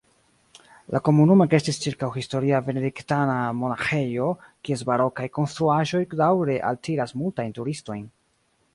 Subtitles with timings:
[0.93, 4.31] La komunumo ekestis ĉirkaŭ historia benediktana monaĥejo,
[4.69, 8.07] kies barokaj konstruaĵoj daŭre altiras multajn turistojn.